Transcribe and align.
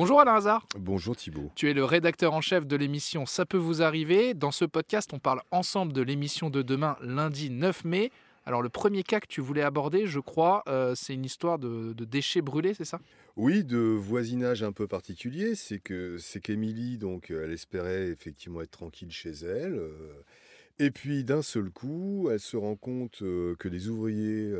Bonjour 0.00 0.20
Alain 0.20 0.36
Hazard. 0.36 0.64
Bonjour 0.78 1.16
Thibault. 1.16 1.50
Tu 1.56 1.68
es 1.68 1.74
le 1.74 1.84
rédacteur 1.84 2.32
en 2.32 2.40
chef 2.40 2.68
de 2.68 2.76
l'émission 2.76 3.26
Ça 3.26 3.44
peut 3.44 3.56
vous 3.56 3.82
arriver. 3.82 4.32
Dans 4.32 4.52
ce 4.52 4.64
podcast, 4.64 5.10
on 5.12 5.18
parle 5.18 5.40
ensemble 5.50 5.92
de 5.92 6.02
l'émission 6.02 6.50
de 6.50 6.62
demain, 6.62 6.96
lundi 7.02 7.50
9 7.50 7.84
mai. 7.84 8.12
Alors 8.46 8.62
le 8.62 8.68
premier 8.68 9.02
cas 9.02 9.18
que 9.18 9.26
tu 9.26 9.40
voulais 9.40 9.64
aborder, 9.64 10.06
je 10.06 10.20
crois, 10.20 10.62
euh, 10.68 10.94
c'est 10.94 11.14
une 11.14 11.24
histoire 11.24 11.58
de, 11.58 11.94
de 11.94 12.04
déchets 12.04 12.42
brûlés, 12.42 12.74
c'est 12.74 12.84
ça? 12.84 13.00
Oui, 13.34 13.64
de 13.64 13.76
voisinage 13.76 14.62
un 14.62 14.70
peu 14.70 14.86
particulier. 14.86 15.56
C'est 15.56 15.80
que 15.80 16.16
c'est 16.18 16.38
qu'Émilie, 16.38 16.96
donc, 16.96 17.30
elle 17.32 17.50
espérait 17.50 18.06
effectivement 18.06 18.60
être 18.62 18.70
tranquille 18.70 19.10
chez 19.10 19.30
elle. 19.30 19.74
euh, 19.74 20.12
et 20.78 20.90
puis 20.90 21.24
d'un 21.24 21.42
seul 21.42 21.70
coup, 21.70 22.28
elle 22.30 22.40
se 22.40 22.56
rend 22.56 22.76
compte 22.76 23.18
que 23.18 23.68
les 23.68 23.88
ouvriers 23.88 24.52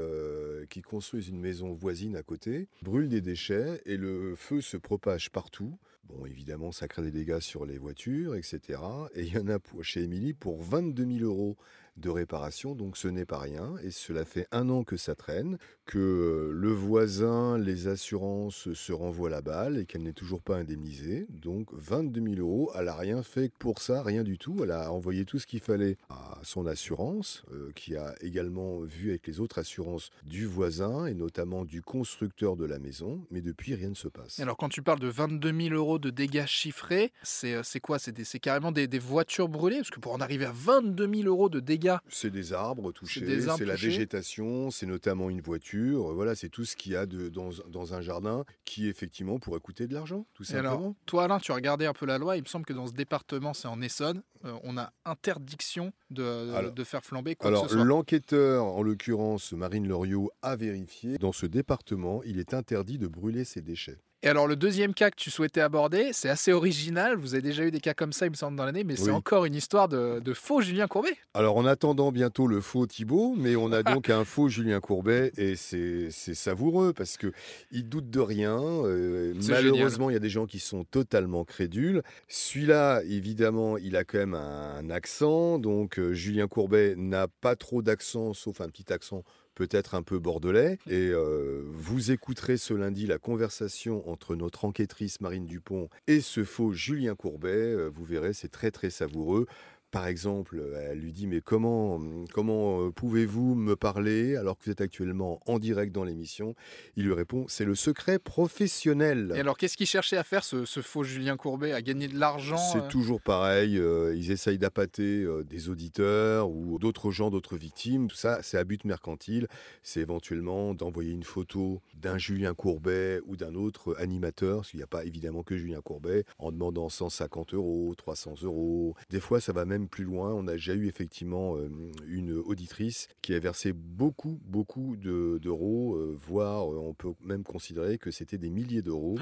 qui 0.71 0.83
construisent 0.83 1.29
une 1.29 1.41
maison 1.41 1.73
voisine 1.73 2.17
à 2.17 2.23
côté 2.23 2.69
brûlent 2.83 3.09
des 3.09 3.21
déchets 3.21 3.81
et 3.87 3.97
le 3.97 4.35
feu 4.37 4.61
se 4.61 4.77
propage 4.77 5.31
partout. 5.31 5.79
Bon, 6.05 6.25
évidemment, 6.25 6.73
ça 6.73 6.89
crée 6.89 7.03
des 7.03 7.11
dégâts 7.11 7.41
sur 7.41 7.67
les 7.67 7.77
voitures, 7.77 8.35
etc. 8.35 8.81
Et 9.15 9.25
il 9.25 9.35
y 9.35 9.39
en 9.39 9.49
a 9.49 9.59
chez 9.83 10.03
Émilie 10.03 10.33
pour 10.33 10.63
22 10.63 11.19
000 11.19 11.25
euros 11.25 11.57
de 11.99 12.11
réparation, 12.11 12.75
donc 12.75 12.97
ce 12.97 13.09
n'est 13.09 13.25
pas 13.25 13.39
rien. 13.39 13.75
Et 13.83 13.91
cela 13.91 14.25
fait 14.25 14.47
un 14.53 14.69
an 14.69 14.85
que 14.85 14.97
ça 14.97 15.15
traîne, 15.15 15.59
que 15.87 15.99
euh, 15.99 16.53
le 16.53 16.71
voisin, 16.71 17.59
les 17.59 17.89
assurances 17.89 18.73
se 18.73 18.93
renvoient 18.93 19.31
la 19.31 19.41
balle 19.41 19.79
et 19.79 19.87
qu'elle 19.87 20.03
n'est 20.03 20.13
toujours 20.13 20.43
pas 20.43 20.57
indemnisée. 20.57 21.27
Donc 21.31 21.69
22 21.73 22.21
000 22.21 22.35
euros, 22.37 22.71
elle 22.77 22.87
n'a 22.87 22.95
rien 22.95 23.23
fait 23.23 23.53
pour 23.59 23.81
ça, 23.81 24.03
rien 24.03 24.23
du 24.23 24.39
tout. 24.39 24.57
Elle 24.63 24.71
a 24.71 24.93
envoyé 24.93 25.25
tout 25.25 25.39
ce 25.39 25.47
qu'il 25.47 25.61
fallait 25.61 25.97
à 26.11 26.39
son 26.43 26.67
assurance, 26.67 27.43
euh, 27.53 27.71
qui 27.75 27.97
a 27.97 28.15
également 28.21 28.81
vu 28.81 29.11
avec 29.11 29.27
les 29.27 29.41
autres 29.41 29.59
assurances 29.59 30.11
du 30.25 30.47
voisin 30.47 31.07
et 31.07 31.15
notamment 31.15 31.65
du 31.65 31.83
constructeur 31.83 32.57
de 32.57 32.65
la 32.65 32.79
maison. 32.79 33.25
Mais 33.31 33.41
depuis, 33.41 33.75
rien 33.75 33.91
ne 33.91 33.95
se 33.95 34.09
passe. 34.09 34.41
Alors 34.41 34.57
quand 34.57 34.69
tu 34.69 34.83
parles 34.83 35.01
de 35.01 35.09
22 35.09 35.53
000 35.69 35.75
euros 35.75 35.99
de 35.99 36.11
dégâts 36.11 36.47
chiffrés, 36.47 37.13
c'est 37.23 37.55
euh, 37.55 37.63
quoi? 37.83 37.99
C'est 37.99 38.41
carrément 38.41 38.73
des 38.73 38.99
voitures 38.99 39.49
brûlées? 39.49 39.77
Parce 39.77 39.91
que 39.91 40.01
pour 40.01 40.13
en 40.13 40.21
arriver 40.21 40.45
à 40.45 40.53
22 40.53 41.09
000 41.23 41.29
euros 41.29 41.49
de 41.49 41.61
dégâts, 41.61 41.88
C'est 42.09 42.31
des 42.31 42.53
arbres 42.53 42.93
touchés, 42.93 43.41
c'est 43.41 43.65
la 43.65 43.75
végétation, 43.77 44.71
c'est 44.71 44.87
notamment 44.87 45.31
une 45.31 45.41
voiture. 45.41 46.13
Voilà, 46.15 46.35
c'est 46.35 46.49
tout 46.49 46.65
ce 46.65 46.77
qu'il 46.77 46.93
y 46.93 46.97
a 46.97 47.07
de, 47.07 47.29
dans, 47.29 47.51
dans 47.69 47.95
un 47.95 48.01
jardin 48.01 48.45
qui 48.65 48.89
effectivement 48.89 49.39
pourrait 49.39 49.61
coûter 49.61 49.87
de 49.87 49.95
l'argent, 49.95 50.27
tout 50.35 50.45
alors, 50.53 50.73
simplement. 50.73 50.97
toi 51.07 51.25
Alain, 51.25 51.39
tu 51.39 51.53
as 51.53 51.55
regardé 51.55 51.87
un 51.87 51.93
peu 51.93 52.07
la 52.07 52.19
loi, 52.19 52.37
il 52.37 52.43
me 52.43 52.47
semble 52.49 52.65
que 52.65 52.73
dans 52.73 52.87
ce 52.87 52.93
département, 52.93 53.55
c'est 53.55 53.69
en 53.69 53.81
Essonne, 53.81 54.23
euh, 54.45 54.53
on 54.63 54.77
a 54.79 54.93
interdiction 55.05 55.93
de, 56.11 56.53
Alors- 56.55 56.73
de 56.73 56.85
faire 56.85 57.05
flamber 57.05 57.35
quoi 57.37 57.49
Alors 57.49 57.65
que 57.65 57.69
ce 57.71 57.77
soit. 57.77 57.85
l'enquêteur, 57.85 58.65
en 58.65 58.83
l'occurrence 58.83 59.53
Marine 59.53 59.87
Loriot, 59.89 60.31
a 60.43 60.57
vérifié. 60.57 61.19
Dans 61.19 61.33
ce 61.33 61.47
département, 61.47 62.23
il 62.25 62.39
est 62.39 62.55
interdit 62.55 62.99
de 62.99 63.07
brûler 63.09 63.45
ses 63.45 63.61
déchets. 63.63 63.99
Et 64.25 64.29
alors 64.29 64.49
le 64.49 64.57
deuxième 64.57 64.95
cas 64.95 65.11
que 65.11 65.17
tu 65.17 65.31
souhaitais 65.31 65.61
aborder, 65.61 66.11
c'est 66.13 66.29
assez 66.29 66.53
original, 66.53 67.17
vous 67.17 67.35
avez 67.35 67.43
déjà 67.43 67.63
eu 67.63 67.71
des 67.71 67.79
cas 67.79 67.95
comme 67.95 68.13
ça 68.13 68.27
il 68.27 68.31
me 68.31 68.35
semble 68.35 68.57
dans 68.57 68.65
l'année, 68.65 68.83
mais 68.83 68.97
c'est 68.97 69.05
Oui. 69.05 69.11
encore 69.13 69.45
une 69.45 69.55
histoire 69.55 69.87
de, 69.89 70.19
de 70.19 70.35
faux 70.35 70.61
Julien 70.61 70.89
Courbet. 70.89 71.17
Alors 71.35 71.57
en 71.57 71.65
attendant 71.65 72.11
bientôt 72.11 72.49
le 72.49 72.61
faux 72.61 72.85
Thibaut, 72.89 73.37
mais 73.39 73.55
on 73.55 73.71
a 73.71 73.83
donc 73.85 74.11
un 74.11 74.25
faux 74.25 74.49
Julien 74.49 74.81
Courbet 74.81 75.31
et 75.37 75.55
c'est 75.55 76.11
savoureux 76.11 76.93
parce 76.93 77.17
que 77.17 77.33
il 77.71 77.89
doute 77.89 78.11
de 78.11 78.19
rien. 78.19 78.59
euh, 78.61 79.35
malheureusement, 79.49 80.11
il 80.11 80.15
y 80.15 80.17
a 80.17 80.21
des 80.21 80.31
gens 80.31 80.47
qui 80.47 80.59
sont 80.59 80.83
totalement 80.83 81.45
crédules. 81.45 82.03
Celui-là, 82.27 83.03
évidemment, 83.05 83.79
il 83.79 83.95
a 83.97 84.03
quand 84.03 84.19
même 84.19 84.35
un 84.35 84.91
accent. 84.91 85.61
Donc 85.61 85.99
euh, 86.01 86.13
Julien 86.13 86.49
Courbet 86.49 86.95
n'a 86.97 87.29
pas 87.29 87.55
trop 87.55 87.83
d'accent, 87.83 88.35
sauf 88.35 88.61
un 88.61 88.69
petit 88.69 88.93
accent 88.93 89.23
peut-être 89.59 89.97
un 89.97 90.05
peu 90.05 90.21
bordelais. 90.21 90.79
Et 90.87 91.11
euh, 91.11 91.65
vous 91.67 92.13
écouterez 92.13 92.57
ce 92.59 92.75
lundi 92.75 93.07
la 93.07 93.19
conversation 93.19 94.09
entre 94.09 94.37
notre 94.37 94.65
enquêtrice 94.65 95.21
Marine 95.21 95.47
Dupont 95.47 95.89
et 96.07 96.21
ce 96.21 96.45
faux 96.45 96.73
Julien 96.73 97.17
Courbet. 97.17 97.49
Euh, 97.49 97.91
vous 97.93 98.05
verrez, 98.05 98.35
c'est 98.35 98.53
très 98.53 98.71
très 98.71 98.91
savoureux. 98.91 99.47
Par 99.91 100.07
exemple, 100.07 100.63
elle 100.77 100.99
lui 100.99 101.13
dit 101.13 101.27
mais 101.27 101.41
comment 101.41 102.01
comment 102.33 102.83
euh, 102.83 102.91
pouvez-vous 102.91 103.55
me 103.55 103.77
parler 103.77 104.37
alors 104.37 104.59
que 104.59 104.65
vous 104.65 104.71
êtes 104.71 104.81
actuellement 104.81 105.41
en 105.47 105.59
direct 105.59 105.95
dans 105.95 106.05
l'émission? 106.05 106.55
Il 106.97 107.05
lui 107.05 107.15
répond 107.15 107.47
c'est 107.49 107.65
le 107.65 107.75
secret 107.75 108.19
professionnel. 108.19 109.33
Et 109.37 109.41
alors 109.41 109.57
qu'est-ce 109.57 109.77
qu'il 109.77 109.87
cherchait 109.87 110.17
à 110.17 110.25
faire 110.25 110.45
ce, 110.45 110.65
ce 110.65 110.81
faux 110.81 111.05
Julien 111.05 111.37
Courbet? 111.37 111.73
À 111.73 111.83
gagner 111.83 112.09
de 112.09 112.19
l'argent 112.19 112.57
C'est 112.57 112.79
euh, 112.79 112.89
toujours 112.89 113.21
pareil, 113.21 113.79
euh, 113.79 114.15
ils 114.17 114.31
essayent 114.31 114.59
d'appâter 114.59 115.23
euh, 115.23 115.45
des 115.45 115.69
auditeurs 115.69 116.51
ou 116.51 116.79
d'autres 116.79 117.11
gens, 117.11 117.31
d'autres 117.31 117.57
victimes. 117.57 118.09
Tout 118.09 118.17
ça, 118.17 118.43
c'est 118.43 118.59
à 118.59 118.65
but 118.65 118.85
mercantile. 118.85 119.49
C'est 119.83 120.01
éventuellement 120.01 120.75
d'envoyer 120.75 121.13
une 121.13 121.23
photo 121.23 121.81
d'un 121.95 122.19
Julien 122.19 122.55
Courbet 122.55 123.21
ou 123.27 123.37
d'un 123.37 123.55
autre 123.55 123.97
animateur, 123.99 124.59
parce 124.59 124.71
qu'il 124.71 124.79
n'y 124.79 124.85
a 124.85 124.89
pas 124.89 125.05
évidemment 125.05 125.43
que 125.43 125.57
Julien 125.57 125.81
Courbet, 125.81 126.25
en 126.39 126.53
demandant 126.53 126.89
150 126.89 127.55
euros, 127.55 127.95
300 127.97 128.35
euros. 128.43 128.95
Des 129.11 129.21
fois, 129.21 129.41
ça 129.41 129.53
va 129.53 129.65
même 129.65 129.78
plus 129.87 130.05
loin. 130.05 130.33
On 130.35 130.49
a 130.49 130.53
déjà 130.53 130.75
eu 130.75 130.87
effectivement 130.89 131.57
euh, 131.57 131.69
une 132.09 132.33
auditrice 132.33 133.07
qui 133.23 133.35
a 133.35 133.39
versé 133.39 133.73
beaucoup, 133.73 134.41
beaucoup 134.47 134.97
de- 134.97 135.39
d'euros, 135.41 135.95
euh, 135.95 136.17
voire 136.27 136.73
euh, 136.73 136.79
on 136.79 136.95
peut 136.95 137.13
même 137.23 137.45
considérer 137.45 137.99
que 137.99 138.11
c'était 138.11 138.39
des 138.39 138.51
milliers 138.51 138.83
d'euros. 138.83 139.17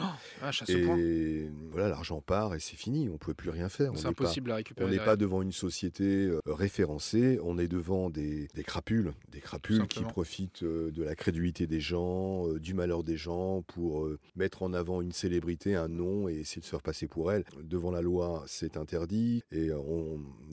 point. 0.87 0.97
Et 0.99 1.51
voilà, 1.71 1.89
l'argent 1.89 2.21
part 2.21 2.55
et 2.55 2.61
c'est 2.61 2.77
fini. 2.77 3.09
On 3.09 3.15
ne 3.15 3.19
peut 3.19 3.35
plus 3.35 3.51
rien 3.51 3.69
faire. 3.69 3.93
On 3.93 3.97
C'est 3.97 4.05
pas- 4.05 4.09
impossible 4.11 4.51
à 4.53 4.57
récupérer. 4.57 4.87
on 4.89 4.91
n'est 4.91 5.05
pas 5.05 5.17
devant 5.17 5.43
une 5.43 5.53
société 5.53 6.31
référencée, 6.47 7.39
on 7.43 7.59
est 7.59 7.69
devant 7.69 8.11
des, 8.11 8.49
des 8.55 8.63
crapules, 8.63 9.13
des 9.31 9.41
crapules 9.41 9.87
qui 9.89 10.01
profitent 10.03 10.65
de 10.65 11.03
la 11.03 11.15
crédulité 11.15 11.67
des 11.67 11.81
gens, 11.81 12.49
du 12.55 12.75
malheur 12.75 13.03
des 13.03 13.17
gens 13.17 13.63
pour 13.63 14.09
mettre 14.37 14.63
en 14.63 14.73
avant 14.73 15.01
une 15.01 15.13
célébrité, 15.13 15.75
un 15.75 15.89
nom 15.89 16.29
et 16.29 16.35
essayer 16.37 16.61
de 16.61 16.65
se 16.67 16.71
faire 16.71 16.83
passer 16.83 17.07
pour 17.09 17.33
elle. 17.33 17.45
Devant 17.63 17.91
la 17.91 18.01
loi, 18.03 18.45
c'est 18.47 18.77
interdit 18.77 19.43
et 19.53 19.71
euh, 19.71 19.77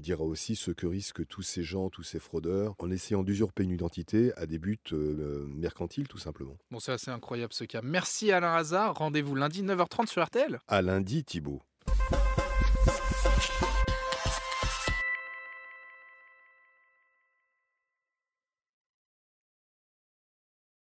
Dira 0.02 0.24
aussi 0.24 0.56
ce 0.56 0.72
que 0.72 0.88
risquent 0.88 1.26
tous 1.28 1.42
ces 1.42 1.64
gens, 1.64 1.90
tous 1.90 2.04
ces 2.04 2.20
fraudeurs, 2.20 2.76
en 2.80 2.92
essayant 2.92 3.24
d'usurper 3.24 3.64
une 3.64 3.72
identité 3.72 4.34
à 4.36 4.46
des 4.46 4.60
buts 4.60 4.80
euh, 4.92 4.96
euh, 4.96 5.48
mercantiles, 5.48 6.08
tout 6.08 6.18
simplement. 6.18 6.58
Bon, 6.72 6.80
c'est 6.80 6.92
assez 6.92 7.12
incroyable 7.12 7.54
ce 7.54 7.64
cas. 7.64 7.82
Merci 7.84 8.32
Alain 8.32 8.54
Hazard. 8.54 8.96
Rendez-vous 8.96 9.36
lundi 9.36 9.64
9h30 9.64 10.08
sur 10.08 10.24
RTL. 10.24 10.60
À 10.68 10.82
lundi, 10.82 11.24
Thibault. 11.24 11.62